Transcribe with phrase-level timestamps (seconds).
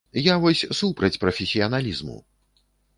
[0.31, 2.21] Я вось супраць прафесіяналізму!